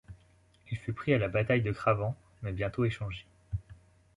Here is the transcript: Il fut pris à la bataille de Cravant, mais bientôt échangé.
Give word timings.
Il 0.71 0.79
fut 0.79 0.93
pris 0.93 1.13
à 1.13 1.19
la 1.19 1.27
bataille 1.27 1.61
de 1.61 1.71
Cravant, 1.71 2.17
mais 2.41 2.51
bientôt 2.53 2.85
échangé. 2.85 3.23